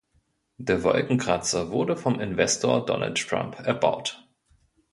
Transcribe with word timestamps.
Der 0.57 0.81
Wolkenkratzer 0.81 1.69
wurde 1.69 1.95
vom 1.95 2.19
Investor 2.19 2.83
Donald 2.83 3.19
Trump 3.23 3.59
erbaut. 3.59 4.27